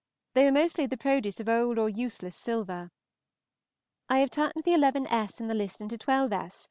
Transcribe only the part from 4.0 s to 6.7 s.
I have turned the 11_s._ in the list into 12_s.